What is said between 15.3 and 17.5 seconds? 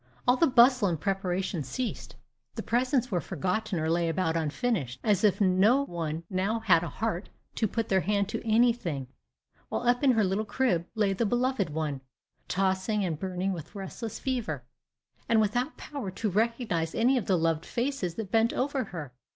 without power to recognize any of the